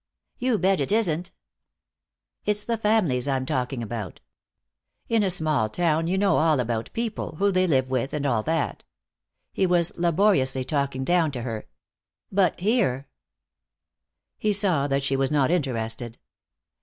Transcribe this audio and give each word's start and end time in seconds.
"You 0.39 0.57
bet 0.57 0.79
it 0.79 0.91
isn't." 0.91 1.29
"It's 2.43 2.65
the 2.65 2.79
families 2.79 3.27
I'm 3.27 3.45
talking 3.45 3.83
about. 3.83 4.19
In 5.09 5.21
a 5.21 5.29
small 5.29 5.69
town 5.69 6.07
you 6.07 6.17
know 6.17 6.37
all 6.37 6.59
about 6.59 6.91
people, 6.93 7.35
who 7.35 7.51
they 7.51 7.67
live 7.67 7.87
with, 7.91 8.11
and 8.11 8.25
all 8.25 8.41
that." 8.41 8.83
He 9.53 9.67
was 9.67 9.95
laboriously 9.95 10.63
talking 10.65 11.03
down 11.03 11.29
to 11.33 11.43
her. 11.43 11.67
"But 12.31 12.59
here" 12.59 13.09
He 14.39 14.53
saw 14.53 14.87
that 14.87 15.03
she 15.03 15.15
was 15.15 15.29
not 15.29 15.51
interested. 15.51 16.17